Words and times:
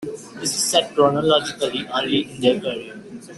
This 0.39 0.51
is 0.57 0.63
set 0.71 0.95
chronologically 0.95 1.87
early 1.93 2.21
in 2.33 2.41
their 2.41 2.59
career. 2.59 2.99